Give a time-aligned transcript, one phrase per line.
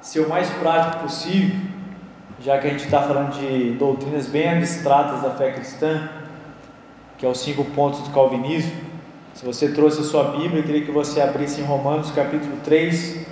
[0.00, 1.56] ser o mais prático possível,
[2.40, 6.08] já que a gente está falando de doutrinas bem abstratas da fé cristã,
[7.16, 8.72] que é os cinco pontos do calvinismo.
[9.34, 13.26] Se você trouxe a sua Bíblia, eu queria que você abrisse em Romanos capítulo 3,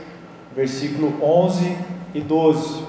[0.54, 1.77] versículo 11
[2.15, 2.85] e 12.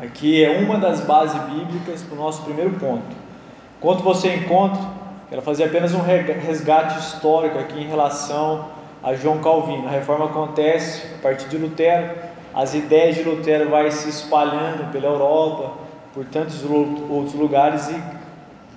[0.00, 3.16] Aqui é uma das bases bíblicas para o nosso primeiro ponto.
[3.78, 4.80] Enquanto você encontra,
[5.28, 9.88] quero fazer apenas um resgate histórico aqui em relação a João Calvino.
[9.88, 12.10] A reforma acontece a partir de Lutero,
[12.54, 15.72] as ideias de Lutero vai se espalhando pela Europa,
[16.12, 18.22] por tantos outros lugares e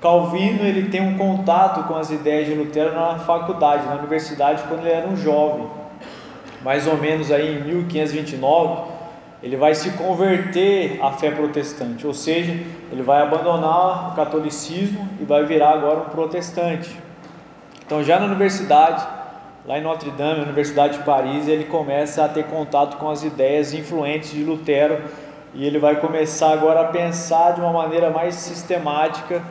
[0.05, 4.81] Calvino ele tem um contato com as ideias de Lutero na faculdade, na universidade, quando
[4.81, 5.67] ele era um jovem.
[6.61, 8.83] Mais ou menos aí em 1529,
[9.41, 12.51] ele vai se converter à fé protestante, ou seja,
[12.91, 16.95] ele vai abandonar o catolicismo e vai virar agora um protestante.
[17.83, 19.07] Então, já na universidade,
[19.67, 23.73] lá em Notre Dame, Universidade de Paris, ele começa a ter contato com as ideias
[23.73, 25.01] influentes de Lutero
[25.53, 29.41] e ele vai começar agora a pensar de uma maneira mais sistemática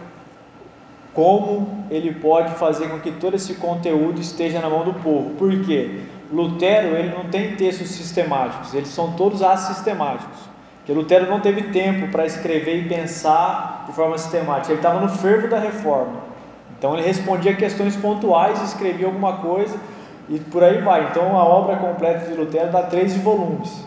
[1.12, 5.31] como ele pode fazer com que todo esse conteúdo esteja na mão do povo.
[5.31, 6.01] Por quê?
[6.33, 10.39] Lutero ele não tem textos sistemáticos, eles são todos assistemáticos.
[10.78, 15.09] Porque Lutero não teve tempo para escrever e pensar de forma sistemática, ele estava no
[15.09, 16.23] fervo da reforma.
[16.77, 19.77] Então ele respondia questões pontuais, escrevia alguma coisa
[20.28, 21.08] e por aí vai.
[21.11, 23.84] Então a obra completa de Lutero dá 13 volumes,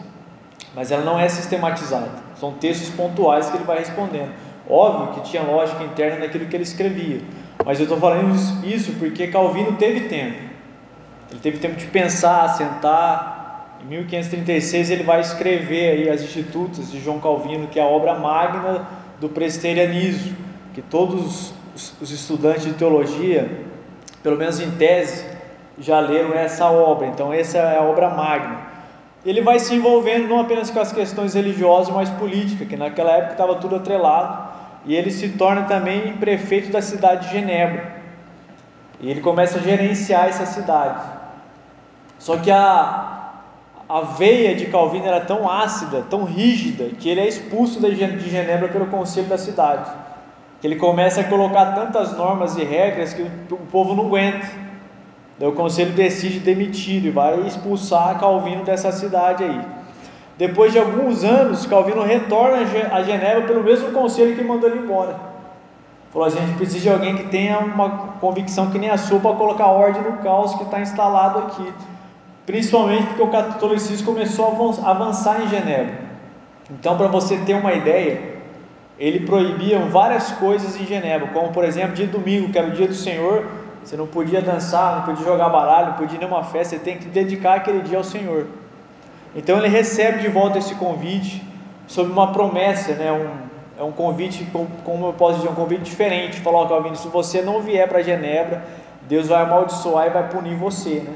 [0.76, 4.32] mas ela não é sistematizada, são textos pontuais que ele vai respondendo.
[4.70, 7.22] Óbvio que tinha lógica interna naquilo que ele escrevia,
[7.66, 8.36] mas eu estou falando
[8.66, 10.38] isso porque Calvino teve tempo,
[11.32, 13.36] ele teve tempo de pensar, sentar.
[13.82, 18.16] Em 1536 ele vai escrever aí as Institutas de João Calvino, que é a obra
[18.16, 18.88] magna
[19.20, 20.36] do presbiterianismo,
[20.74, 21.54] que todos
[22.02, 23.66] os estudantes de teologia,
[24.24, 25.37] pelo menos em tese,
[25.80, 28.58] já leram essa obra, então essa é a obra magna.
[29.26, 33.34] Ele vai se envolvendo não apenas com as questões religiosas, mas políticas, que naquela época
[33.34, 34.48] estava tudo atrelado,
[34.86, 37.98] e ele se torna também prefeito da cidade de Genebra.
[39.00, 41.02] E ele começa a gerenciar essa cidade.
[42.18, 43.34] Só que a,
[43.88, 48.70] a veia de Calvino era tão ácida, tão rígida, que ele é expulso de Genebra
[48.70, 49.92] pelo conselho da cidade.
[50.62, 54.67] Que ele começa a colocar tantas normas e regras que o povo não aguenta.
[55.40, 59.62] Daí o conselho decide demitir e vai expulsar Calvino dessa cidade aí.
[60.38, 62.58] Depois de alguns anos, Calvino retorna
[62.92, 65.16] a Genebra pelo mesmo conselho que mandou ele embora.
[66.12, 67.90] Falou: a gente precisa de alguém que tenha uma
[68.20, 71.74] convicção que nem a sua para colocar ordem no caos que está instalado aqui.
[72.46, 74.48] Principalmente porque o catolicismo começou
[74.84, 76.08] a avançar em Genebra.
[76.70, 78.38] Então, para você ter uma ideia,
[78.98, 82.88] ele proibia várias coisas em Genebra, como por exemplo, dia domingo, que era o dia
[82.88, 83.46] do Senhor,
[83.88, 86.98] você não podia dançar, não podia jogar baralho, não podia ir nenhuma festa, você tem
[86.98, 88.46] que dedicar aquele dia ao Senhor.
[89.34, 91.42] Então ele recebe de volta esse convite
[91.88, 93.14] sob uma promessa, né?
[93.14, 93.48] Um,
[93.80, 94.46] é um convite,
[94.84, 96.42] como eu posso dizer, um convite diferente.
[96.42, 98.62] Falou, oh, Calvino, se você não vier para Genebra,
[99.04, 101.14] Deus vai amaldiçoar e vai punir você, né?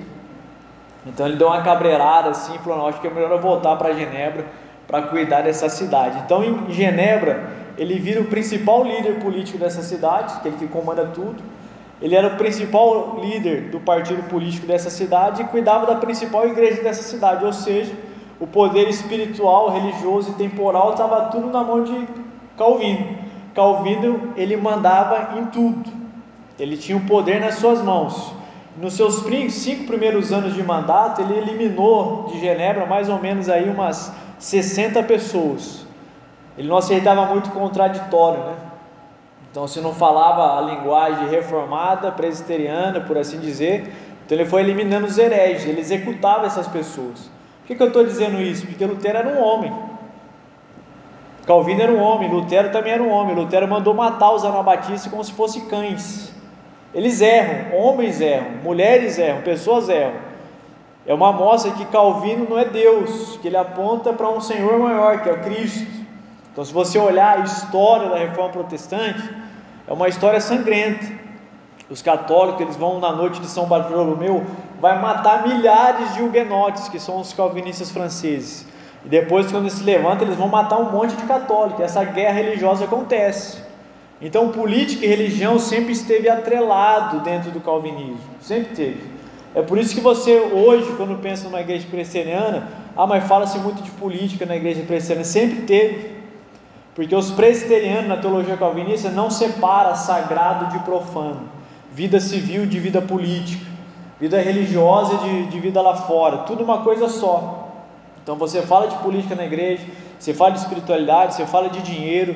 [1.05, 4.45] Então ele deu uma cabreirada assim, falou, acho que é melhor eu voltar para Genebra
[4.87, 6.21] para cuidar dessa cidade.
[6.23, 11.05] Então em Genebra ele vira o principal líder político dessa cidade, que ele que comanda
[11.07, 11.51] tudo.
[12.01, 16.81] Ele era o principal líder do partido político dessa cidade e cuidava da principal igreja
[16.81, 17.93] dessa cidade, ou seja,
[18.39, 22.07] o poder espiritual, religioso e temporal estava tudo na mão de
[22.57, 23.17] Calvino.
[23.53, 25.91] Calvino ele mandava em tudo.
[26.57, 28.33] Ele tinha o poder nas suas mãos.
[28.77, 29.23] Nos seus
[29.53, 35.03] cinco primeiros anos de mandato, ele eliminou de Genebra mais ou menos aí umas 60
[35.03, 35.85] pessoas.
[36.57, 38.70] Ele não aceitava muito contraditório, né?
[39.51, 43.93] Então, se não falava a linguagem reformada, presbiteriana, por assim dizer,
[44.25, 47.29] então ele foi eliminando os hereges, ele executava essas pessoas.
[47.59, 48.65] Por que, que eu estou dizendo isso?
[48.65, 49.73] Porque Lutero era um homem.
[51.45, 53.35] Calvino era um homem, Lutero também era um homem.
[53.35, 56.33] Lutero mandou matar os anabatistas como se fossem cães.
[56.93, 60.31] Eles erram, homens erram, mulheres erram, pessoas erram.
[61.05, 65.21] É uma amostra que Calvino não é Deus, que ele aponta para um Senhor maior,
[65.21, 66.00] que é o Cristo.
[66.51, 69.23] Então, se você olhar a história da reforma protestante,
[69.87, 71.05] é uma história sangrenta.
[71.89, 74.45] Os católicos eles vão na noite de São Bartolomeu,
[74.79, 78.65] vai matar milhares de huguenotes, que são os calvinistas franceses.
[79.05, 81.81] E depois, quando eles se levantam, eles vão matar um monte de católicos.
[81.81, 83.61] Essa guerra religiosa acontece.
[84.21, 89.11] Então, política e religião sempre esteve atrelado dentro do calvinismo, sempre teve.
[89.55, 93.81] É por isso que você hoje, quando pensa numa igreja presbiteriana, ah, mas fala-se muito
[93.81, 96.20] de política na igreja presbiteriana, sempre teve.
[96.95, 101.49] Porque os presbiterianos na teologia calvinista não separa sagrado de profano,
[101.93, 103.65] vida civil de vida política,
[104.19, 107.69] vida religiosa de, de vida lá fora, tudo uma coisa só.
[108.21, 109.83] Então você fala de política na igreja,
[110.19, 112.35] você fala de espiritualidade, você fala de dinheiro,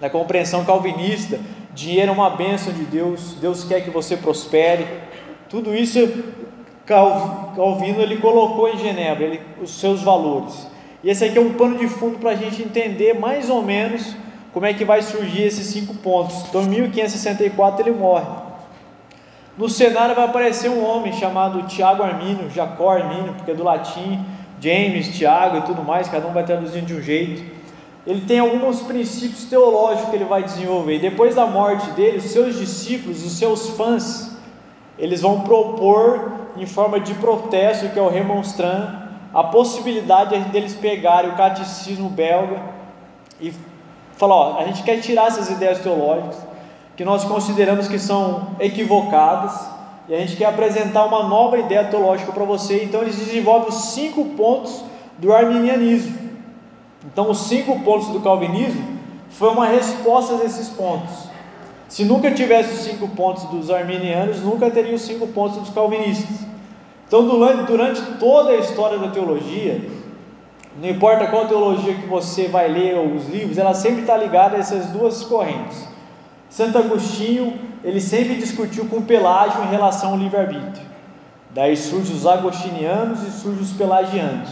[0.00, 1.38] da compreensão calvinista,
[1.74, 4.86] dinheiro é uma bênção de Deus, Deus quer que você prospere.
[5.48, 6.00] Tudo isso
[6.86, 10.68] Calvino ele colocou em Genebra, ele, os seus valores.
[11.02, 14.14] E esse aqui é um pano de fundo para a gente entender mais ou menos
[14.52, 16.46] como é que vai surgir esses cinco pontos.
[16.48, 18.26] Então, em 1564 ele morre.
[19.58, 24.24] No cenário vai aparecer um homem chamado Tiago Armínio, Jacó Armínio, porque é do latim,
[24.60, 27.42] James, Tiago e tudo mais, cada um vai traduzindo de um jeito.
[28.06, 30.98] Ele tem alguns princípios teológicos que ele vai desenvolver.
[31.00, 34.36] Depois da morte dele, os seus discípulos, os seus fãs,
[34.98, 39.05] eles vão propor em forma de protesto, que é o remonstrando,
[39.36, 42.58] a possibilidade deles pegarem o catecismo belga
[43.38, 43.52] e
[44.16, 46.38] falar: ó, a gente quer tirar essas ideias teológicas
[46.96, 49.52] que nós consideramos que são equivocadas
[50.08, 52.82] e a gente quer apresentar uma nova ideia teológica para você.
[52.82, 54.82] Então eles desenvolvem os cinco pontos
[55.18, 56.16] do arminianismo.
[57.04, 58.96] Então os cinco pontos do calvinismo
[59.28, 61.28] foi uma resposta a esses pontos.
[61.90, 66.45] Se nunca tivesse os cinco pontos dos arminianos, nunca teria os cinco pontos dos calvinistas.
[67.06, 67.26] Então,
[67.66, 69.80] durante toda a história da teologia,
[70.80, 74.56] não importa qual teologia que você vai ler ou os livros, ela sempre está ligada
[74.56, 75.88] a essas duas correntes.
[76.50, 80.84] Santo Agostinho, ele sempre discutiu com Pelágio em relação ao livre-arbítrio.
[81.50, 84.50] Daí surgem os agostinianos e surgem os pelagianos.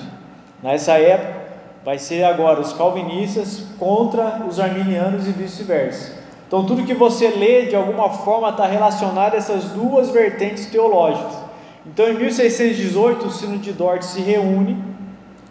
[0.63, 1.45] Nessa época,
[1.85, 6.15] vai ser agora os calvinistas contra os arminianos e vice-versa.
[6.47, 11.44] Então, tudo que você lê, de alguma forma, está relacionado a essas duas vertentes teológicas.
[11.87, 14.83] Então, em 1618, o Sino de Dort se reúne,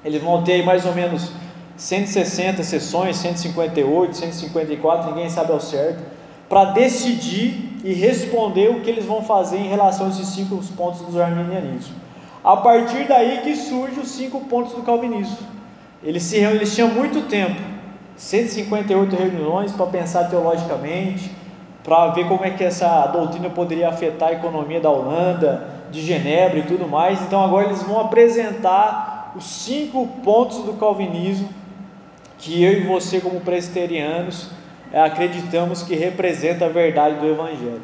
[0.04, 1.32] eles vão ter mais ou menos
[1.78, 6.04] 160 sessões, 158, 154, ninguém sabe ao certo,
[6.50, 11.02] para decidir e responder o que eles vão fazer em relação a esses cinco pontos
[11.02, 11.96] do arminianismo.
[12.44, 15.38] A partir daí que surgem os cinco pontos do calvinismo.
[16.04, 17.60] Eles, se, eles tinham muito tempo,
[18.18, 21.32] 158 reuniões para pensar teologicamente,
[21.84, 26.60] para ver como é que essa doutrina poderia afetar a economia da Holanda, de Genebra
[26.60, 27.22] e tudo mais.
[27.22, 31.48] Então agora eles vão apresentar os cinco pontos do calvinismo
[32.40, 34.50] que eu e você, como presbiterianos,
[34.92, 37.81] é, acreditamos que representa a verdade do Evangelho.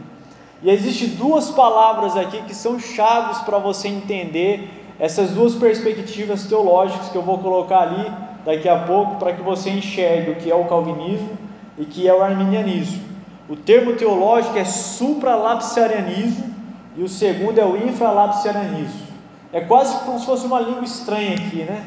[0.62, 4.70] E existem duas palavras aqui que são chaves para você entender
[5.00, 8.12] essas duas perspectivas teológicas que eu vou colocar ali
[8.44, 11.38] daqui a pouco para que você enxergue o que é o calvinismo
[11.78, 13.02] e o que é o arminianismo.
[13.48, 16.59] O termo teológico é supralapsarianismo
[17.00, 19.08] e o segundo é o infralapsarianismo.
[19.54, 21.82] É quase como se fosse uma língua estranha aqui, né?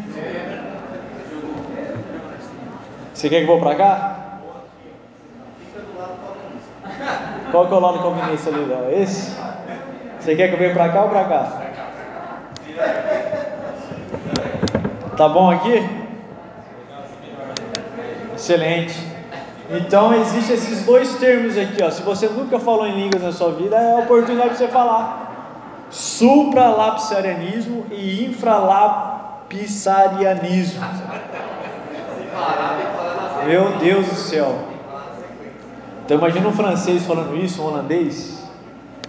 [3.13, 4.39] Você quer que eu vou para cá?
[7.51, 9.03] Qual que é o lado calvinista ali?
[9.03, 9.37] Esse?
[10.19, 11.63] Você quer que eu venha para cá ou para cá?
[15.15, 15.87] Tá bom aqui?
[18.35, 19.12] Excelente.
[19.73, 21.91] Então existem esses dois termos aqui, ó.
[21.91, 25.87] Se você nunca falou em línguas na sua vida, é a oportunidade de você falar.
[25.91, 30.83] Supralapsarianismo e infralapsarianismo.
[33.47, 34.59] Meu Deus do céu.
[36.05, 38.43] Então imagina um francês falando isso, um holandês.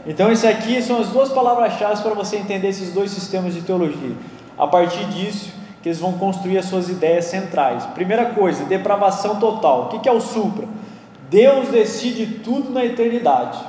[0.06, 4.16] Então isso aqui são as duas palavras-chave para você entender esses dois sistemas de teologia.
[4.57, 5.51] A partir disso,
[5.83, 7.85] que eles vão construir as suas ideias centrais.
[7.88, 9.90] Primeira coisa, depravação total.
[9.94, 10.66] O que é o supra?
[11.30, 13.59] Deus decide tudo na eternidade.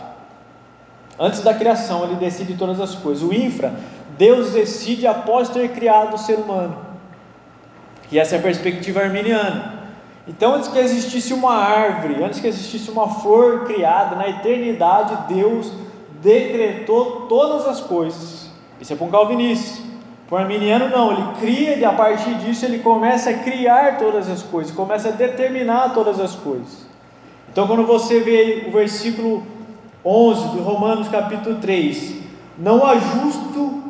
[1.19, 3.25] Antes da criação, ele decide todas as coisas.
[3.25, 3.75] O infra,
[4.17, 6.79] Deus decide após ter criado o ser humano.
[8.13, 9.83] E essa é a perspectiva arminiana.
[10.29, 15.73] Então, antes que existisse uma árvore, antes que existisse uma flor criada, na eternidade, Deus
[16.23, 18.51] decretou todas as coisas.
[18.81, 19.84] Isso é para um calvinista.
[20.31, 24.43] O arminiano, não, ele cria e a partir disso ele começa a criar todas as
[24.43, 26.87] coisas, começa a determinar todas as coisas.
[27.51, 29.43] Então, quando você vê o versículo
[30.05, 32.23] 11 do Romanos, capítulo 3:
[32.59, 33.83] Não há justo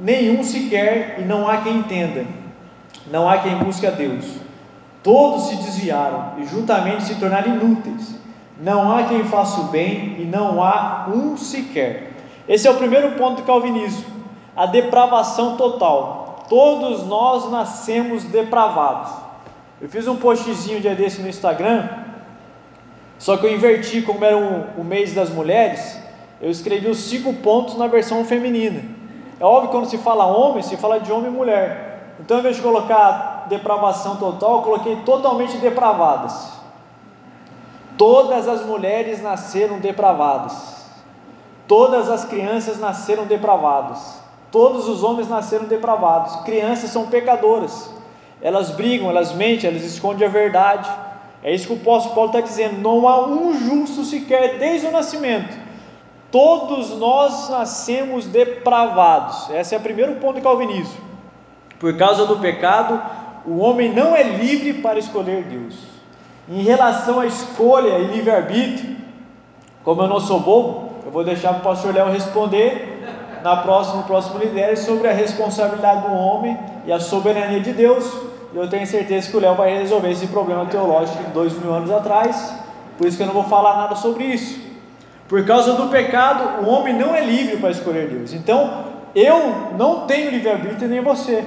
[0.00, 2.24] nenhum sequer, e não há quem entenda,
[3.10, 4.24] não há quem busque a Deus.
[5.02, 8.20] Todos se desviaram e juntamente se tornaram inúteis.
[8.60, 12.12] Não há quem faça o bem e não há um sequer.
[12.48, 14.11] Esse é o primeiro ponto do calvinismo
[14.56, 16.44] a depravação total.
[16.48, 19.12] Todos nós nascemos depravados.
[19.80, 21.88] Eu fiz um postzinho dia desse no Instagram,
[23.18, 25.98] só que eu inverti, como era o, o mês das mulheres,
[26.40, 28.82] eu escrevi os cinco pontos na versão feminina.
[29.38, 32.14] É óbvio que quando se fala homem, se fala de homem e mulher.
[32.20, 36.52] Então, ao invés de colocar depravação total, eu coloquei totalmente depravadas.
[37.98, 40.86] Todas as mulheres nasceram depravadas.
[41.66, 44.21] Todas as crianças nasceram depravadas.
[44.52, 47.90] Todos os homens nasceram depravados, crianças são pecadoras.
[48.42, 50.90] elas brigam, elas mentem, elas escondem a verdade.
[51.42, 54.92] É isso que o apóstolo Paulo está dizendo: não há um justo sequer desde o
[54.92, 55.56] nascimento.
[56.30, 59.48] Todos nós nascemos depravados.
[59.50, 61.00] Esse é o primeiro ponto do calvinismo.
[61.78, 63.00] Por causa do pecado,
[63.46, 65.76] o homem não é livre para escolher Deus.
[66.48, 68.96] Em relação à escolha e livre-arbítrio,
[69.82, 72.91] como eu não sou bobo, eu vou deixar para o pastor Léo responder
[73.42, 78.10] na próxima, no próximo lidério sobre a responsabilidade do homem e a soberania de Deus.
[78.52, 81.72] E eu tenho certeza que o Léo vai resolver esse problema teológico de dois mil
[81.72, 82.54] anos atrás.
[82.98, 84.60] Por isso que eu não vou falar nada sobre isso.
[85.28, 88.34] Por causa do pecado, o homem não é livre para escolher Deus.
[88.34, 88.84] Então,
[89.14, 91.44] eu não tenho livre-arbítrio nem você.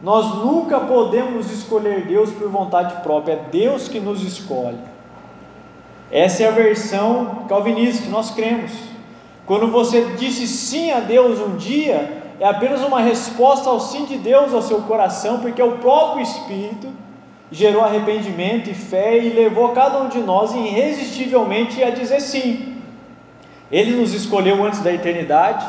[0.00, 4.78] Nós nunca podemos escolher Deus por vontade própria, é Deus que nos escolhe.
[6.10, 8.72] Essa é a versão calvinista que nós cremos.
[9.48, 14.18] Quando você disse sim a Deus um dia, é apenas uma resposta ao sim de
[14.18, 16.86] Deus ao seu coração, porque o próprio Espírito
[17.50, 22.76] gerou arrependimento e fé e levou cada um de nós irresistivelmente a dizer sim.
[23.72, 25.66] Ele nos escolheu antes da eternidade,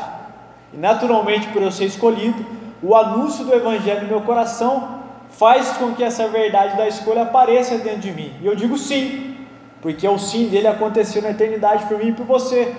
[0.74, 2.44] e naturalmente, por eu ser escolhido,
[2.82, 7.78] o anúncio do Evangelho no meu coração faz com que essa verdade da escolha apareça
[7.78, 8.34] dentro de mim.
[8.42, 9.36] E eu digo sim,
[9.80, 12.74] porque o sim dele aconteceu na eternidade por mim e por você.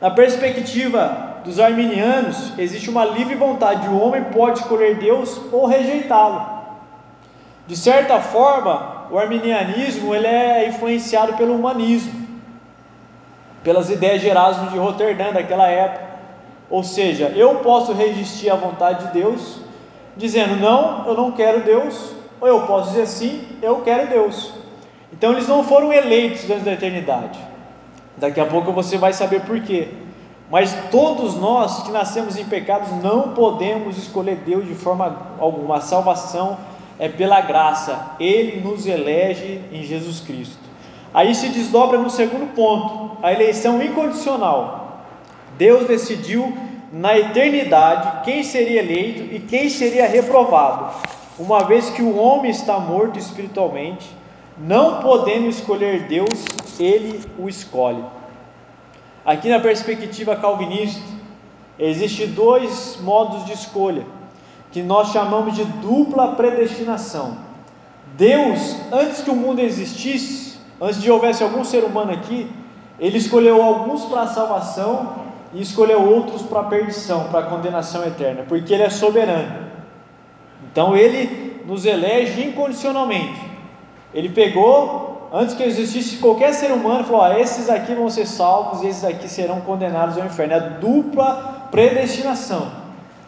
[0.00, 6.58] Na perspectiva dos arminianos, existe uma livre vontade, o homem pode escolher Deus ou rejeitá-lo.
[7.66, 12.28] De certa forma, o arminianismo ele é influenciado pelo humanismo,
[13.64, 16.06] pelas ideias de Erasmo de Roterdã daquela época.
[16.70, 19.60] Ou seja, eu posso resistir à vontade de Deus,
[20.16, 24.52] dizendo não, eu não quero Deus, ou eu posso dizer sim, eu quero Deus.
[25.12, 27.47] Então eles não foram eleitos antes da eternidade.
[28.18, 29.88] Daqui a pouco você vai saber por quê.
[30.50, 35.76] Mas todos nós que nascemos em pecados não podemos escolher Deus de forma alguma.
[35.76, 36.56] A salvação
[36.98, 38.12] é pela graça.
[38.18, 40.68] Ele nos elege em Jesus Cristo.
[41.12, 45.04] Aí se desdobra no segundo ponto, a eleição incondicional.
[45.56, 46.56] Deus decidiu
[46.92, 50.94] na eternidade quem seria eleito e quem seria reprovado.
[51.38, 54.08] Uma vez que o homem está morto espiritualmente,
[54.58, 56.44] não podendo escolher Deus,
[56.78, 58.04] ele o escolhe.
[59.24, 61.02] Aqui na perspectiva calvinista,
[61.78, 64.06] existem dois modos de escolha,
[64.72, 67.38] que nós chamamos de dupla predestinação.
[68.16, 72.50] Deus, antes que o mundo existisse, antes de houvesse algum ser humano aqui,
[72.98, 75.16] ele escolheu alguns para a salvação
[75.52, 79.68] e escolheu outros para a perdição, para a condenação eterna, porque ele é soberano.
[80.70, 83.40] Então ele nos elege incondicionalmente.
[84.12, 88.82] Ele pegou, antes que existisse qualquer ser humano, falou: ah, esses aqui vão ser salvos
[88.82, 90.54] e esses aqui serão condenados ao inferno.
[90.54, 92.70] É a dupla predestinação.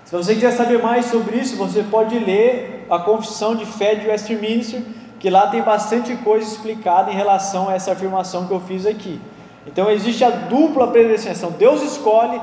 [0.04, 4.08] Se você quiser saber mais sobre isso, você pode ler a Confissão de Fé de
[4.08, 4.82] Westminster,
[5.20, 9.20] que lá tem bastante coisa explicada em relação a essa afirmação que eu fiz aqui.
[9.66, 11.52] Então existe a dupla predestinação.
[11.52, 12.40] Deus escolhe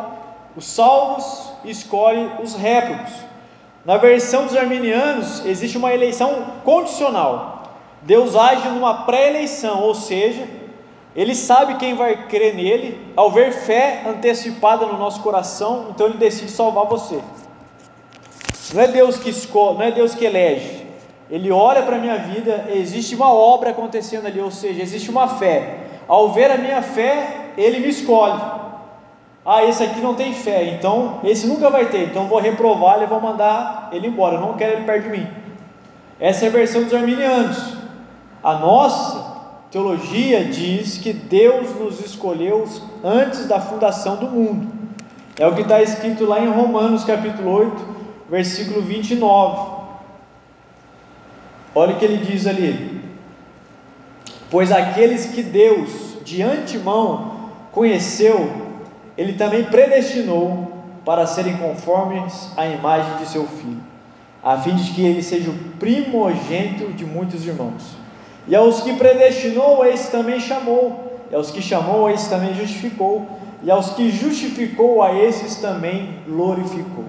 [0.55, 3.11] os salvos e escolhe os réprobos.
[3.83, 7.56] Na versão dos arminianos existe uma eleição condicional.
[8.01, 10.47] Deus age numa pré-eleição, ou seja,
[11.15, 16.17] Ele sabe quem vai crer nele, ao ver fé antecipada no nosso coração, então Ele
[16.17, 17.19] decide salvar você.
[18.73, 20.85] Não é Deus que escolhe, não é Deus que elege.
[21.29, 25.27] Ele olha para a minha vida, existe uma obra acontecendo ali, ou seja, existe uma
[25.27, 25.79] fé.
[26.07, 28.57] Ao ver a minha fé, Ele me escolhe.
[29.49, 33.05] Ah, esse aqui não tem fé, então esse nunca vai ter, então vou reprovar e
[33.05, 35.27] vou mandar ele embora, eu não quero ele perto de mim.
[36.19, 37.76] Essa é a versão dos arminianos.
[38.47, 39.25] A nossa
[39.69, 42.65] teologia diz que Deus nos escolheu
[43.03, 44.71] antes da fundação do mundo.
[45.37, 47.85] É o que está escrito lá em Romanos capítulo 8,
[48.29, 49.69] versículo 29.
[51.75, 53.01] Olha o que ele diz ali:
[54.49, 58.49] Pois aqueles que Deus de antemão conheceu,
[59.17, 60.71] Ele também predestinou
[61.03, 63.83] para serem conformes à imagem de seu filho,
[64.41, 68.06] a fim de que ele seja o primogênito de muitos irmãos.
[68.47, 71.19] E aos que predestinou, esse também chamou.
[71.29, 73.27] E aos que chamou, esse também justificou.
[73.61, 77.05] E aos que justificou, a esses também glorificou.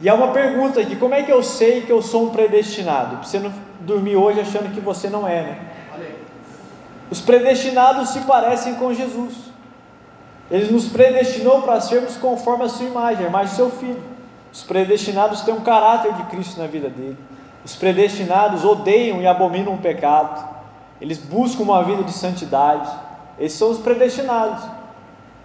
[0.00, 3.16] E há uma pergunta aqui: como é que eu sei que eu sou um predestinado?
[3.16, 5.58] Para você não dormir hoje achando que você não é, né?
[7.10, 9.34] Os predestinados se parecem com Jesus.
[10.50, 14.02] Ele nos predestinou para sermos conforme a sua imagem, a imagem do seu filho.
[14.50, 17.16] Os predestinados têm um caráter de Cristo na vida dele.
[17.64, 20.51] Os predestinados odeiam e abominam o pecado
[21.02, 22.88] eles buscam uma vida de santidade.
[23.36, 24.62] Esses são os predestinados.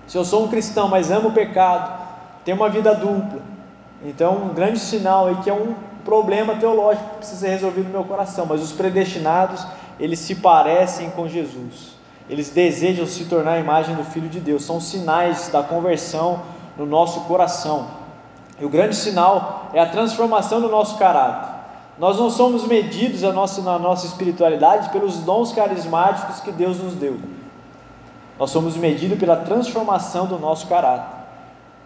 [0.06, 2.00] Se eu sou um cristão, mas amo o pecado,
[2.46, 3.42] tenho uma vida dupla.
[4.06, 5.74] Então, um grande sinal aí que é um
[6.06, 9.66] problema teológico que precisa ser resolvido no meu coração, mas os predestinados,
[10.00, 11.98] eles se parecem com Jesus.
[12.30, 14.64] Eles desejam se tornar a imagem do Filho de Deus.
[14.64, 16.44] São sinais da conversão
[16.78, 17.88] no nosso coração.
[18.60, 21.47] E o grande sinal é a transformação do nosso caráter.
[22.00, 27.18] Nós não somos medidos nossa, na nossa espiritualidade pelos dons carismáticos que Deus nos deu.
[28.38, 31.18] Nós somos medidos pela transformação do nosso caráter.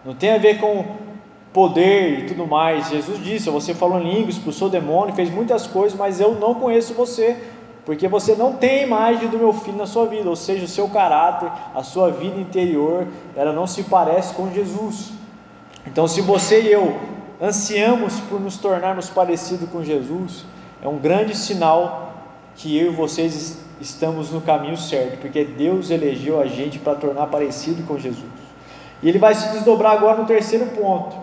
[0.04, 0.84] Não tem a ver com
[1.52, 2.90] poder e tudo mais.
[2.90, 6.92] Jesus disse: Você falou em língua, expulsou demônio, fez muitas coisas, mas eu não conheço
[6.92, 7.36] você,
[7.86, 10.68] porque você não tem a imagem do meu filho na sua vida, ou seja, o
[10.68, 15.10] seu caráter, a sua vida interior, ela não se parece com Jesus.
[15.86, 17.00] Então, se você e eu
[17.42, 20.44] ansiamos por nos tornarmos parecidos com Jesus,
[20.80, 22.14] é um grande sinal
[22.54, 27.26] que eu e vocês estamos no caminho certo, porque Deus elegeu a gente para tornar
[27.26, 28.30] parecido com Jesus.
[29.02, 31.16] E ele vai se desdobrar agora no terceiro ponto,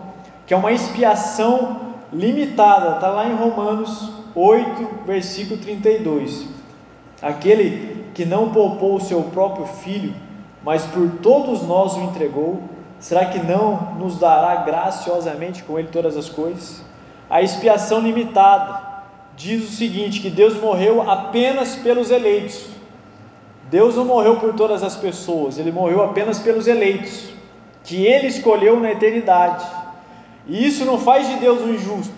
[0.46, 6.48] que é uma expiação limitada, está lá em Romanos 8, versículo 32.
[7.22, 10.14] Aquele que não poupou o seu próprio filho,
[10.62, 12.60] mas por todos nós o entregou,
[13.00, 16.84] será que não nos dará graciosamente com ele todas as coisas?
[17.28, 18.80] A expiação limitada
[19.34, 22.66] diz o seguinte: que Deus morreu apenas pelos eleitos.
[23.70, 27.30] Deus não morreu por todas as pessoas, ele morreu apenas pelos eleitos,
[27.84, 29.64] que ele escolheu na eternidade.
[30.46, 32.12] E isso não faz de Deus um injusto,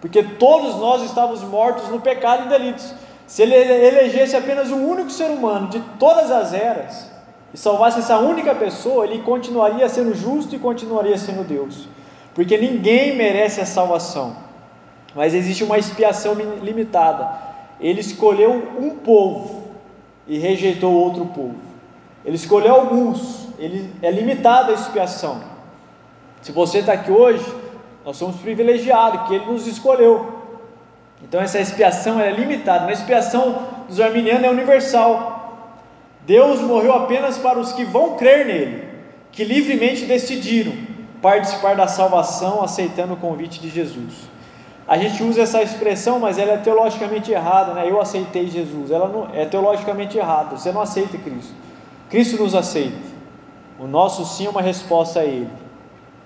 [0.00, 2.94] porque todos nós estávamos mortos no pecado e delitos.
[3.26, 7.10] Se ele elegesse apenas um único ser humano de todas as eras
[7.56, 11.88] e salvasse essa única pessoa, ele continuaria sendo justo e continuaria sendo Deus,
[12.34, 14.36] porque ninguém merece a salvação,
[15.14, 17.30] mas existe uma expiação limitada.
[17.80, 19.68] Ele escolheu um povo
[20.26, 21.56] e rejeitou outro povo.
[22.26, 25.40] Ele escolheu alguns, ele é limitada a expiação.
[26.42, 27.42] Se você está aqui hoje,
[28.04, 30.42] nós somos privilegiados, que ele nos escolheu.
[31.22, 35.35] Então essa expiação é limitada, a expiação dos arminianos é universal.
[36.26, 38.84] Deus morreu apenas para os que vão crer nele,
[39.30, 40.72] que livremente decidiram
[41.22, 44.12] participar da salvação aceitando o convite de Jesus.
[44.88, 47.88] A gente usa essa expressão, mas ela é teologicamente errada, né?
[47.88, 48.90] Eu aceitei Jesus.
[48.90, 50.56] Ela não é teologicamente errada.
[50.56, 51.54] Você não aceita Cristo.
[52.08, 52.96] Cristo nos aceita.
[53.78, 55.50] O nosso sim é uma resposta a Ele.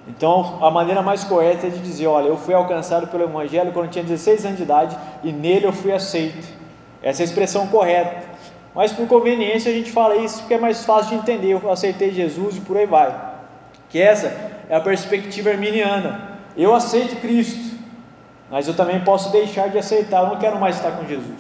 [0.06, 3.90] Então, a maneira mais correta é de dizer: olha, eu fui alcançado pelo Evangelho quando
[3.90, 6.46] tinha 16 anos de idade e nele eu fui aceito.
[7.02, 8.29] Essa é a expressão correta.
[8.74, 11.52] Mas por conveniência a gente fala isso porque é mais fácil de entender.
[11.52, 13.14] Eu aceitei Jesus e por aí vai.
[13.88, 14.26] Que essa
[14.68, 16.38] é a perspectiva arminiana.
[16.56, 17.76] Eu aceito Cristo,
[18.50, 20.22] mas eu também posso deixar de aceitar.
[20.22, 21.38] Eu não quero mais estar com Jesus.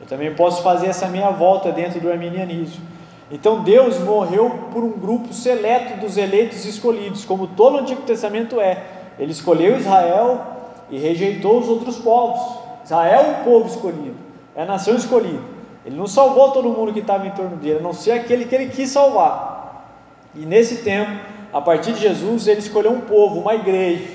[0.00, 2.84] Eu também posso fazer essa minha volta dentro do arminianismo.
[3.30, 8.60] Então Deus morreu por um grupo seleto dos eleitos escolhidos, como todo o Antigo Testamento
[8.60, 8.82] é.
[9.18, 10.40] Ele escolheu Israel
[10.88, 12.40] e rejeitou os outros povos.
[12.84, 14.16] Israel é o povo escolhido,
[14.56, 15.57] é a nação escolhida.
[15.88, 18.54] Ele não salvou todo mundo que estava em torno dele, a não ser aquele que
[18.54, 19.88] ele quis salvar.
[20.34, 21.18] E nesse tempo,
[21.50, 24.06] a partir de Jesus, ele escolheu um povo, uma igreja,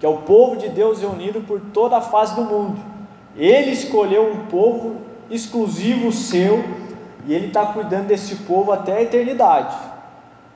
[0.00, 2.80] que é o povo de Deus reunido por toda a face do mundo.
[3.36, 4.96] Ele escolheu um povo
[5.30, 6.64] exclusivo seu
[7.24, 9.76] e Ele está cuidando desse povo até a eternidade.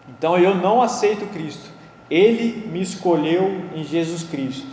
[0.09, 1.71] Então eu não aceito Cristo,
[2.11, 4.67] Ele me escolheu em Jesus Cristo.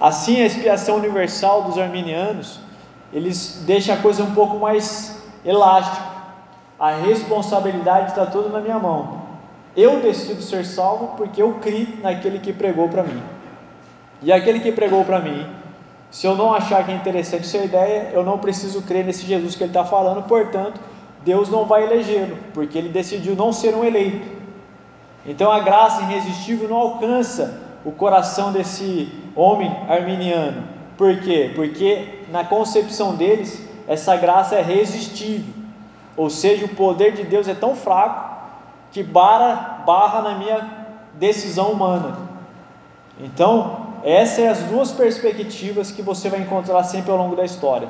[0.00, 2.60] Assim, a expiação universal dos arminianos,
[3.12, 6.06] eles deixam a coisa um pouco mais elástica.
[6.78, 9.22] A responsabilidade está toda na minha mão.
[9.76, 13.22] Eu decido ser salvo porque eu criei naquele que pregou para mim.
[14.22, 15.46] E aquele que pregou para mim,
[16.10, 19.54] se eu não achar que é interessante essa ideia, eu não preciso crer nesse Jesus
[19.54, 20.80] que ele está falando, portanto,
[21.24, 24.38] Deus não vai elegê-lo, porque ele decidiu não ser um eleito.
[25.26, 30.64] Então a graça irresistível não alcança o coração desse homem arminiano.
[30.96, 31.52] Por quê?
[31.54, 35.54] Porque na concepção deles, essa graça é resistível.
[36.16, 38.36] Ou seja, o poder de Deus é tão fraco
[38.90, 40.68] que barra, barra na minha
[41.14, 42.16] decisão humana.
[43.20, 47.88] Então, essas são as duas perspectivas que você vai encontrar sempre ao longo da história.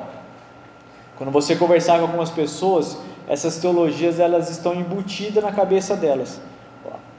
[1.17, 2.97] Quando você conversar com algumas pessoas,
[3.27, 6.41] essas teologias elas estão embutidas na cabeça delas.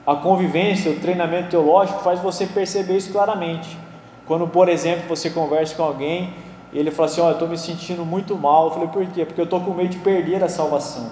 [0.07, 3.79] A convivência, o treinamento teológico faz você perceber isso claramente.
[4.27, 6.33] Quando, por exemplo, você conversa com alguém
[6.73, 8.67] e ele fala assim: Olha, eu estou me sentindo muito mal.
[8.67, 9.25] Eu falei: Por quê?
[9.25, 11.11] Porque eu estou com medo de perder a salvação.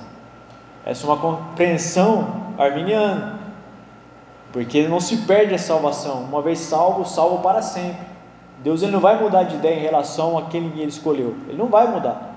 [0.85, 3.39] Essa é uma compreensão arminiana.
[4.53, 6.23] Porque não se perde a salvação.
[6.23, 8.07] Uma vez salvo, salvo para sempre.
[8.63, 11.37] Deus ele não vai mudar de ideia em relação a quem ele escolheu.
[11.49, 12.37] Ele não vai mudar.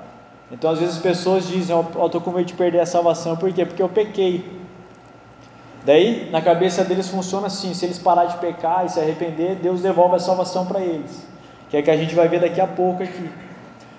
[0.52, 3.38] Então, às vezes, as pessoas dizem: oh, Eu estou com medo de perder a salvação,
[3.38, 3.66] por quê?
[3.66, 4.60] Porque eu pequei.
[5.86, 9.82] Daí, na cabeça deles funciona assim: se eles parar de pecar e se arrepender, Deus
[9.82, 11.31] devolve a salvação para eles.
[11.72, 13.30] Que é que a gente vai ver daqui a pouco aqui.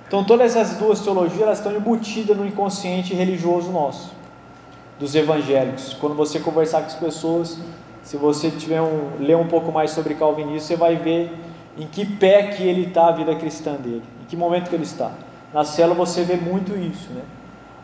[0.06, 4.12] Então todas essas duas teologias elas estão embutidas no inconsciente religioso nosso,
[5.00, 5.94] dos evangélicos.
[5.94, 7.58] Quando você conversar com as pessoas,
[8.02, 11.32] se você tiver um, ler um pouco mais sobre calvinismo, você vai ver
[11.78, 14.84] em que pé que ele está a vida cristã dele, em que momento que ele
[14.84, 15.10] está.
[15.54, 17.22] Na célula você vê muito isso, né?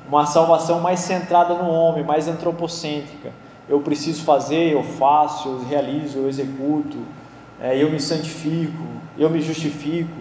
[0.07, 3.31] Uma salvação mais centrada no homem, mais antropocêntrica.
[3.67, 6.99] Eu preciso fazer, eu faço, eu realizo, eu executo,
[7.59, 10.17] é, eu me santifico, eu me justifico.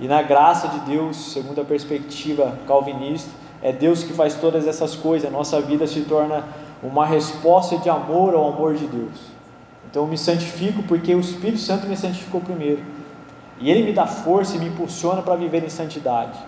[0.00, 3.30] E na graça de Deus, segundo a perspectiva calvinista,
[3.62, 5.28] é Deus que faz todas essas coisas.
[5.28, 6.44] A nossa vida se torna
[6.82, 9.32] uma resposta de amor ao amor de Deus.
[9.88, 12.82] Então eu me santifico porque o Espírito Santo me santificou primeiro.
[13.60, 16.38] E ele me dá força e me impulsiona para viver em santidade.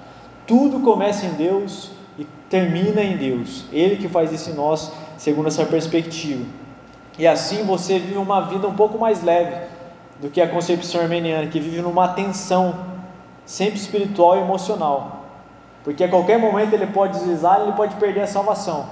[0.46, 3.66] Tudo começa em Deus e termina em Deus.
[3.72, 6.44] Ele que faz isso em nós, segundo essa perspectiva.
[7.16, 9.54] E assim você vive uma vida um pouco mais leve
[10.20, 12.74] do que a concepção armeniana, que vive numa tensão
[13.44, 15.24] sempre espiritual e emocional.
[15.82, 18.86] Porque a qualquer momento ele pode deslizar, ele pode perder a salvação.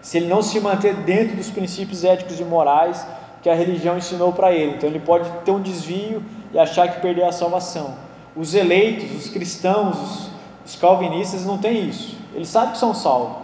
[0.00, 3.06] Se ele não se manter dentro dos princípios éticos e morais
[3.42, 4.76] que a religião ensinou para ele.
[4.76, 7.94] Então ele pode ter um desvio e achar que perdeu a salvação.
[8.34, 10.30] Os eleitos, os cristãos, os,
[10.64, 12.16] os calvinistas não têm isso.
[12.34, 13.36] Eles sabem que são salvos.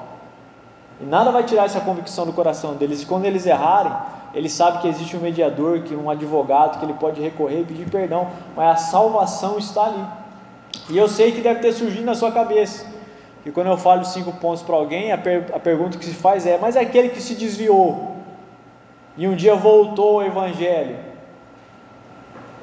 [1.01, 3.03] E nada vai tirar essa convicção do coração deles.
[3.03, 3.93] E quando eles errarem,
[4.37, 7.89] eles sabem que existe um mediador, que um advogado, que ele pode recorrer e pedir
[7.89, 10.05] perdão, mas a salvação está ali.
[10.91, 12.85] E eu sei que deve ter surgido na sua cabeça.
[13.47, 16.47] E quando eu falo cinco pontos para alguém, a, per a pergunta que se faz
[16.47, 18.15] é: mas é aquele que se desviou
[19.17, 20.99] e um dia voltou ao Evangelho,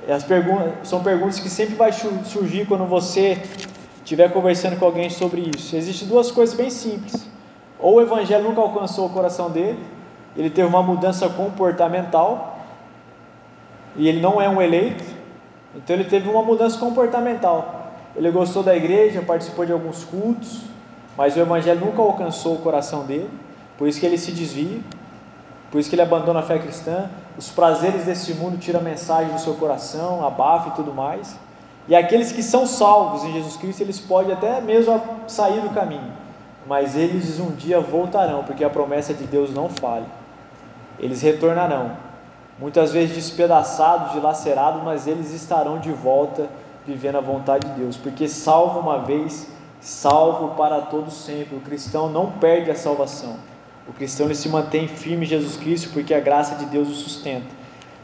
[0.07, 3.41] as perguntas, são perguntas que sempre vai surgir quando você
[3.97, 5.75] estiver conversando com alguém sobre isso.
[5.75, 7.27] Existem duas coisas bem simples.
[7.79, 9.79] Ou o evangelho nunca alcançou o coração dele,
[10.35, 12.59] ele teve uma mudança comportamental,
[13.95, 15.03] e ele não é um eleito,
[15.75, 17.91] então ele teve uma mudança comportamental.
[18.15, 20.61] Ele gostou da igreja, participou de alguns cultos,
[21.17, 23.29] mas o evangelho nunca alcançou o coração dele,
[23.77, 24.79] por isso que ele se desvia,
[25.71, 29.33] por isso que ele abandona a fé cristã, os prazeres desse mundo tiram a mensagem
[29.33, 31.35] do seu coração, abafa e tudo mais.
[31.87, 36.13] E aqueles que são salvos em Jesus Cristo, eles podem até mesmo sair do caminho,
[36.67, 40.05] mas eles um dia voltarão, porque a promessa de Deus não falha.
[40.99, 41.97] Eles retornarão,
[42.59, 46.47] muitas vezes despedaçados, dilacerados, mas eles estarão de volta
[46.85, 49.47] vivendo a vontade de Deus, porque salvo uma vez,
[49.79, 51.55] salvo para todos sempre.
[51.55, 53.37] O cristão não perde a salvação.
[53.87, 56.93] O cristão ele se mantém firme em Jesus Cristo porque a graça de Deus o
[56.93, 57.47] sustenta.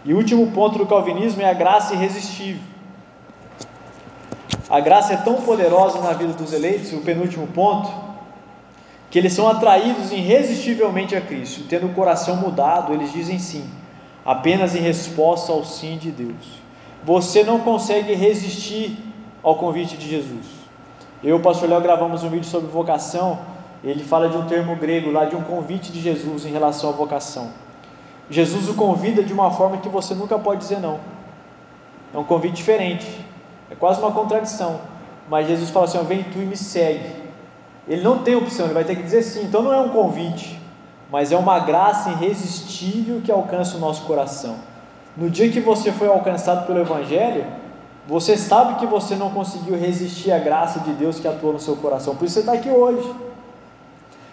[0.03, 2.61] E o último ponto do calvinismo é a graça irresistível.
[4.69, 7.89] A graça é tão poderosa na vida dos eleitos, o penúltimo ponto,
[9.09, 11.63] que eles são atraídos irresistivelmente a Cristo.
[11.67, 13.69] Tendo o coração mudado, eles dizem sim,
[14.25, 16.59] apenas em resposta ao sim de Deus.
[17.03, 18.97] Você não consegue resistir
[19.41, 20.45] ao convite de Jesus.
[21.23, 23.39] Eu e o pastor Léo gravamos um vídeo sobre vocação
[23.83, 26.93] ele fala de um termo grego lá, de um convite de Jesus em relação à
[26.93, 27.49] vocação.
[28.29, 30.99] Jesus o convida de uma forma que você nunca pode dizer não.
[32.13, 33.07] É um convite diferente,
[33.71, 34.81] é quase uma contradição.
[35.29, 37.18] Mas Jesus fala assim: vem tu e me segue.
[37.89, 39.43] Ele não tem opção, ele vai ter que dizer sim.
[39.43, 40.61] Então não é um convite,
[41.11, 44.57] mas é uma graça irresistível que alcança o nosso coração.
[45.17, 47.45] No dia que você foi alcançado pelo Evangelho,
[48.07, 51.75] você sabe que você não conseguiu resistir à graça de Deus que atuou no seu
[51.75, 53.11] coração, por isso você está aqui hoje.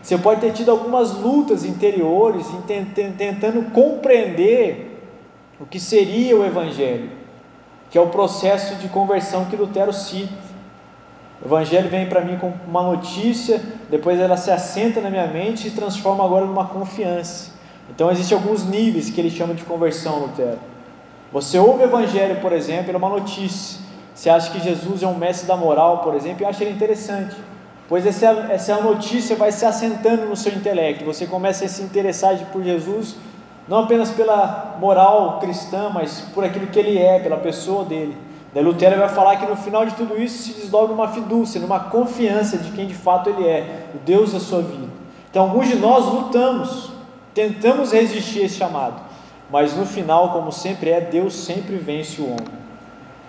[0.03, 5.03] Você pode ter tido algumas lutas interiores tentando compreender
[5.59, 7.11] o que seria o Evangelho,
[7.91, 10.46] que é o processo de conversão que Lutero cita.
[11.43, 15.69] O Evangelho vem para mim com uma notícia, depois ela se assenta na minha mente
[15.69, 17.53] e transforma agora numa confiança.
[17.91, 20.59] Então existem alguns níveis que ele chama de conversão, Lutero.
[21.33, 23.81] Você ouve o Evangelho, por exemplo, é uma notícia.
[24.15, 27.37] Você acha que Jesus é um mestre da moral, por exemplo, e acha ele interessante
[27.89, 32.37] pois essa, essa notícia vai se assentando no seu intelecto, você começa a se interessar
[32.53, 33.17] por Jesus,
[33.69, 38.17] não apenas pela moral cristã, mas por aquilo que ele é, pela pessoa dele.
[38.57, 41.79] Daí Lutero vai falar que no final de tudo isso se desdobra uma fidúcia, numa
[41.79, 44.87] confiança de quem de fato ele é, o Deus da sua vida.
[45.31, 46.91] Então alguns de nós lutamos,
[47.35, 48.99] tentamos resistir esse chamado,
[49.51, 52.49] mas no final, como sempre é, Deus sempre vence o homem,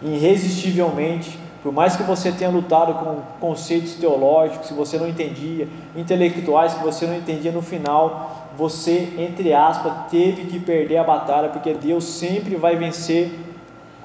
[0.02, 6.74] irresistivelmente por mais que você tenha lutado com conceitos teológicos que você não entendia, intelectuais
[6.74, 11.74] que você não entendia, no final você, entre aspas, teve que perder a batalha, porque
[11.74, 13.32] Deus sempre vai vencer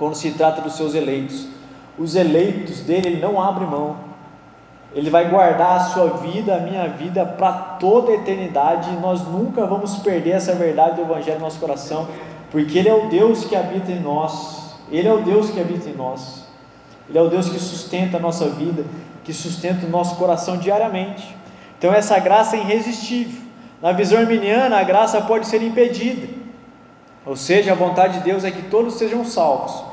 [0.03, 1.47] quando se trata dos seus eleitos.
[1.97, 3.99] Os eleitos dele, ele não abre mão.
[4.93, 9.23] Ele vai guardar a sua vida, a minha vida, para toda a eternidade, e nós
[9.23, 12.09] nunca vamos perder essa verdade do Evangelho no nosso coração,
[12.51, 14.75] porque Ele é o Deus que habita em nós.
[14.91, 16.49] Ele é o Deus que habita em nós.
[17.09, 18.85] Ele é o Deus que sustenta a nossa vida,
[19.23, 21.33] que sustenta o nosso coração diariamente.
[21.79, 23.41] Então, essa graça é irresistível.
[23.81, 26.27] Na visão arminiana, a graça pode ser impedida.
[27.25, 29.92] Ou seja, a vontade de Deus é que todos sejam salvos,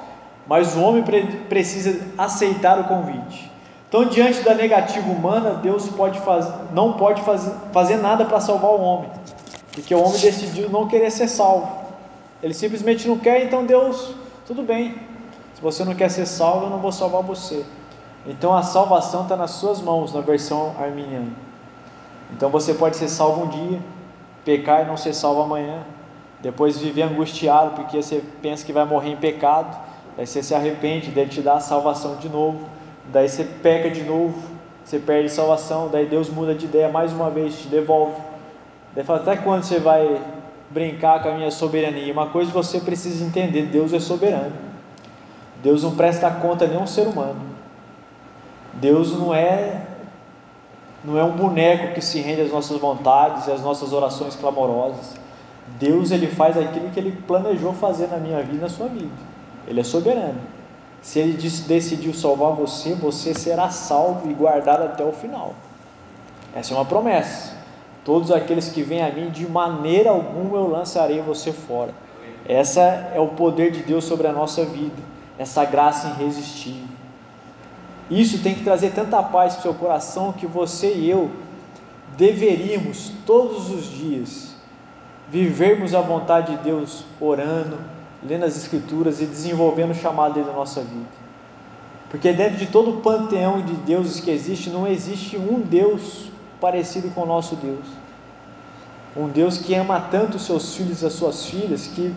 [0.50, 1.04] mas o homem
[1.48, 3.52] precisa aceitar o convite.
[3.88, 8.72] Então, diante da negativa humana, Deus pode fazer, não pode fazer, fazer nada para salvar
[8.72, 9.12] o homem,
[9.72, 11.70] porque o homem decidiu não querer ser salvo.
[12.42, 14.16] Ele simplesmente não quer, então Deus,
[14.48, 14.96] tudo bem.
[15.54, 17.64] Se você não quer ser salvo, eu não vou salvar você.
[18.26, 21.32] Então a salvação está nas suas mãos, na versão arminiana.
[22.34, 23.80] Então você pode ser salvo um dia,
[24.44, 25.84] pecar e não ser salvo amanhã,
[26.42, 29.89] depois viver angustiado porque você pensa que vai morrer em pecado,
[30.20, 32.68] daí você se arrepende, dele te dá a salvação de novo,
[33.06, 34.38] daí você peca de novo,
[34.84, 38.22] você perde salvação, daí Deus muda de ideia mais uma vez, te devolve.
[38.94, 40.22] Daí fala, até quando você vai
[40.70, 42.12] brincar com a minha soberania?
[42.12, 44.52] Uma coisa você precisa entender, Deus é soberano.
[45.64, 47.40] Deus não presta conta a nenhum ser humano.
[48.74, 49.86] Deus não é
[51.02, 55.16] não é um boneco que se rende às nossas vontades e às nossas orações clamorosas.
[55.80, 59.39] Deus ele faz aquilo que ele planejou fazer na minha vida e na sua vida.
[59.70, 60.42] Ele é soberano.
[61.02, 65.54] Se ele decidiu salvar você, você será salvo e guardado até o final.
[66.54, 67.58] Essa é uma promessa.
[68.04, 71.94] Todos aqueles que vêm a mim, de maneira alguma eu lançarei você fora.
[72.46, 72.82] Essa
[73.14, 74.96] é o poder de Deus sobre a nossa vida,
[75.38, 76.88] essa graça irresistível.
[78.10, 81.30] Isso tem que trazer tanta paz para o seu coração que você e eu
[82.18, 84.56] deveríamos todos os dias
[85.30, 87.78] vivermos a vontade de Deus orando,
[88.24, 91.20] lendo as Escrituras e desenvolvendo o chamado dele na nossa vida.
[92.10, 96.30] Porque dentro de todo o panteão de deuses que existe, não existe um Deus
[96.60, 97.86] parecido com o nosso Deus.
[99.16, 102.14] Um Deus que ama tanto os seus filhos e as suas filhas, que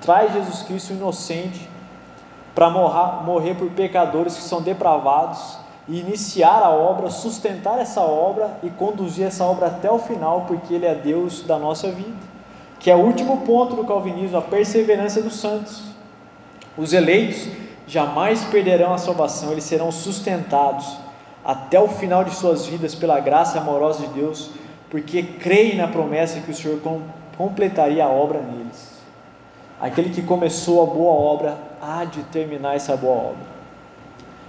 [0.00, 1.68] traz Jesus Cristo inocente
[2.54, 8.70] para morrer por pecadores que são depravados e iniciar a obra, sustentar essa obra e
[8.70, 12.31] conduzir essa obra até o final, porque Ele é Deus da nossa vida.
[12.82, 15.84] Que é o último ponto do calvinismo, a perseverança dos santos.
[16.76, 17.46] Os eleitos
[17.86, 20.98] jamais perderão a salvação, eles serão sustentados
[21.44, 24.50] até o final de suas vidas pela graça amorosa de Deus,
[24.90, 26.80] porque creem na promessa que o Senhor
[27.38, 29.00] completaria a obra neles.
[29.80, 33.52] Aquele que começou a boa obra há de terminar essa boa obra.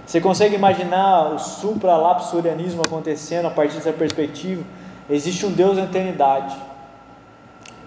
[0.04, 4.64] Você consegue imaginar o supra-lapsorianismo acontecendo a partir dessa perspectiva?
[5.08, 6.56] Existe um Deus na eternidade,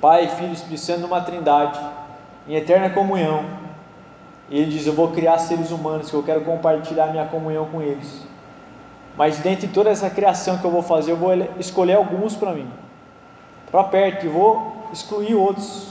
[0.01, 1.79] Pai, Filho e Espírito Santo numa trindade,
[2.47, 3.45] em eterna comunhão.
[4.49, 7.81] E ele diz: Eu vou criar seres humanos que eu quero compartilhar minha comunhão com
[7.81, 8.25] eles.
[9.17, 12.69] Mas dentre toda essa criação que eu vou fazer, eu vou escolher alguns para mim,
[13.71, 15.87] para perto, e vou excluir outros,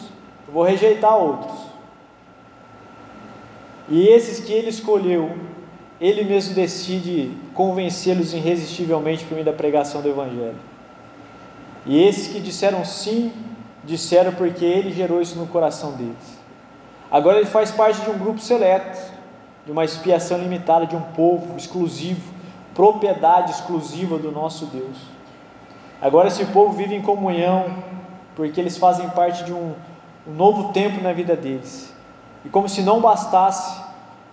[0.47, 1.67] eu vou rejeitar outros.
[3.89, 5.37] E esses que ele escolheu,
[6.01, 10.57] ele mesmo decide convencê-los irresistivelmente por meio da pregação do Evangelho.
[11.85, 13.33] E esses que disseram sim,
[13.87, 16.39] disseram porque ele gerou isso no coração deles.
[17.11, 18.99] Agora ele faz parte de um grupo seleto,
[19.65, 22.35] de uma expiação limitada, de um povo exclusivo,
[22.75, 24.97] propriedade exclusiva do nosso Deus.
[26.03, 27.83] Agora esse povo vive em comunhão,
[28.35, 29.73] porque eles fazem parte de um,
[30.27, 31.95] um novo tempo na vida deles.
[32.45, 33.81] E como se não bastasse,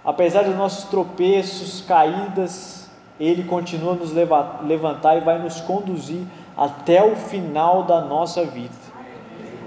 [0.03, 2.89] apesar dos nossos tropeços, caídas,
[3.19, 6.23] Ele continua a nos levantar e vai nos conduzir
[6.57, 8.75] até o final da nossa vida,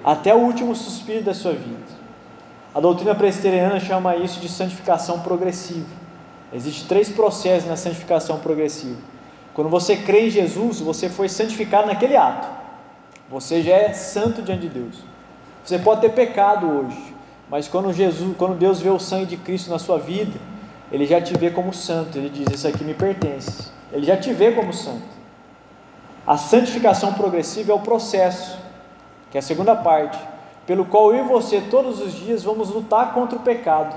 [0.06, 1.96] até o último suspiro da sua vida.
[2.72, 5.88] A doutrina presbiteriana chama isso de santificação progressiva.
[6.52, 9.00] Existem três processos na santificação progressiva.
[9.52, 12.46] Quando você crê em Jesus, você foi santificado naquele ato.
[13.28, 14.96] Você já é santo diante de Deus.
[15.64, 17.14] Você pode ter pecado hoje,
[17.50, 20.38] mas quando Jesus, quando Deus vê o sangue de Cristo na sua vida,
[20.92, 22.16] ele já te vê como santo.
[22.16, 23.70] Ele diz: Isso aqui me pertence.
[23.92, 25.16] Ele já te vê como santo.
[26.24, 28.58] A santificação progressiva é o processo,
[29.30, 30.18] que é a segunda parte,
[30.66, 33.94] pelo qual eu e você todos os dias vamos lutar contra o pecado,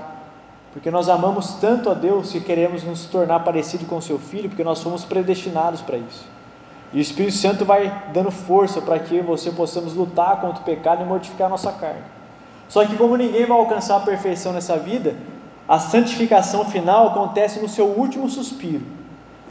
[0.72, 4.62] porque nós amamos tanto a Deus que queremos nos tornar parecido com seu filho, porque
[4.62, 6.24] nós fomos predestinados para isso.
[6.92, 10.60] E o Espírito Santo vai dando força para que eu e você possamos lutar contra
[10.60, 12.02] o pecado e mortificar a nossa carne.
[12.68, 15.16] Só que, como ninguém vai alcançar a perfeição nessa vida,
[15.68, 18.82] a santificação final acontece no seu último suspiro.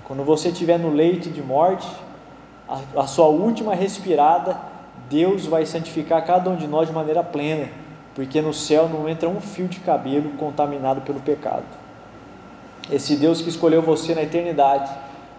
[0.06, 1.88] Quando você estiver no leito de morte,
[2.68, 4.58] a, a sua última respirada,
[5.10, 7.70] Deus vai santificar cada um de nós de maneira plena,
[8.14, 11.66] porque no céu não entra um fio de cabelo contaminado pelo pecado.
[12.92, 14.92] Esse Deus que escolheu você na eternidade,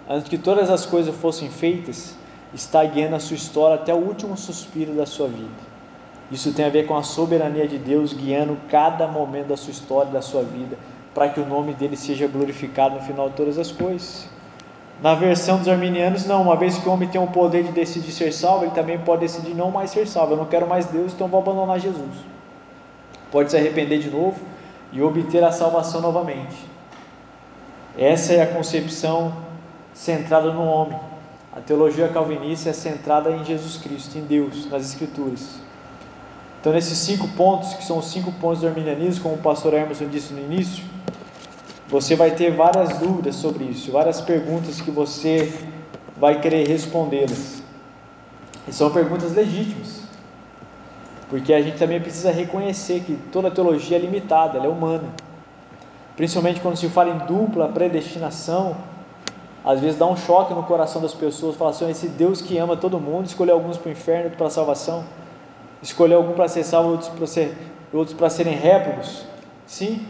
[0.08, 2.16] antes que todas as coisas fossem feitas,
[2.52, 5.70] está guiando a sua história até o último suspiro da sua vida.
[6.30, 10.12] Isso tem a ver com a soberania de Deus guiando cada momento da sua história,
[10.12, 10.76] da sua vida,
[11.12, 14.28] para que o nome dele seja glorificado no final de todas as coisas.
[15.02, 18.12] Na versão dos arminianos, não, uma vez que o homem tem o poder de decidir
[18.12, 20.34] ser salvo, ele também pode decidir não mais ser salvo.
[20.34, 22.10] Eu não quero mais Deus, então vou abandonar Jesus.
[23.30, 24.38] Pode se arrepender de novo
[24.92, 26.68] e obter a salvação novamente.
[27.98, 29.32] Essa é a concepção
[29.94, 30.98] centrada no homem.
[31.56, 35.60] A teologia calvinista é centrada em Jesus Cristo, em Deus, nas Escrituras.
[36.60, 40.08] Então, nesses cinco pontos, que são os cinco pontos do arminianismo, como o pastor Emerson
[40.08, 40.84] disse no início,
[41.90, 45.52] você vai ter várias dúvidas sobre isso, várias perguntas que você
[46.16, 47.62] vai querer respondê-las.
[48.68, 50.02] E são perguntas legítimas,
[51.28, 55.08] porque a gente também precisa reconhecer que toda teologia é limitada, ela é humana.
[56.14, 58.76] Principalmente quando se fala em dupla predestinação,
[59.64, 62.76] às vezes dá um choque no coração das pessoas, falar assim, esse Deus que ama
[62.76, 65.04] todo mundo, escolheu alguns para o inferno, outros para a salvação,
[65.82, 67.56] escolheu alguns para ser salvo, outros para, ser,
[67.92, 69.24] outros para serem réprobos.
[69.66, 70.06] Sim,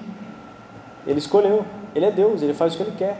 [1.06, 3.18] ele escolheu, ele é Deus, ele faz o que ele quer.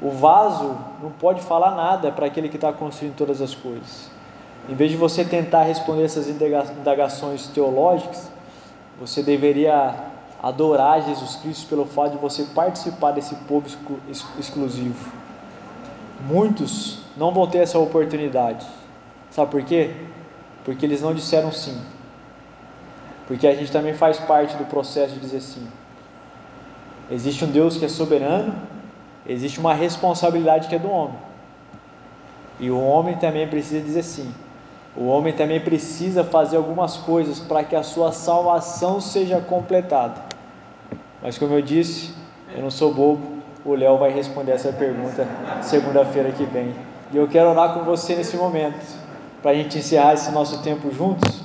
[0.00, 4.10] O vaso não pode falar nada para aquele que está construindo todas as coisas.
[4.68, 8.30] Em vez de você tentar responder essas indagações teológicas,
[8.98, 9.94] você deveria
[10.42, 13.66] adorar Jesus Cristo pelo fato de você participar desse povo
[14.38, 15.10] exclusivo.
[16.26, 18.66] Muitos não vão ter essa oportunidade.
[19.30, 19.90] Sabe por quê?
[20.64, 21.78] Porque eles não disseram sim.
[23.26, 25.66] Porque a gente também faz parte do processo de dizer sim.
[27.10, 28.54] Existe um Deus que é soberano,
[29.26, 31.18] existe uma responsabilidade que é do homem.
[32.58, 34.32] E o homem também precisa dizer sim.
[34.96, 40.22] O homem também precisa fazer algumas coisas para que a sua salvação seja completada.
[41.20, 42.14] Mas como eu disse,
[42.54, 43.34] eu não sou bobo.
[43.64, 45.26] O Léo vai responder essa pergunta
[45.62, 46.74] segunda-feira que vem.
[47.12, 48.84] E eu quero orar com você nesse momento,
[49.42, 51.43] para a gente encerrar esse nosso tempo juntos.